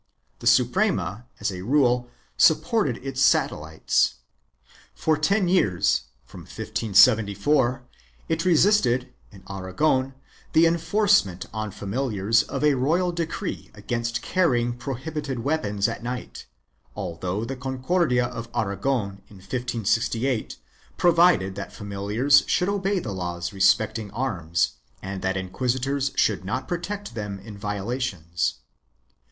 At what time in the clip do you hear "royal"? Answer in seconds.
12.73-13.11